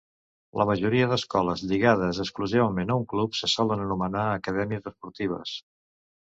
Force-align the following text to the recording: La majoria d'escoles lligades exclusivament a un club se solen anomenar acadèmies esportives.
La 0.59 0.65
majoria 0.67 1.09
d'escoles 1.11 1.61
lligades 1.71 2.21
exclusivament 2.23 2.95
a 2.95 2.97
un 3.03 3.05
club 3.13 3.37
se 3.41 3.51
solen 3.57 3.85
anomenar 3.85 4.25
acadèmies 4.39 4.91
esportives. 4.95 5.55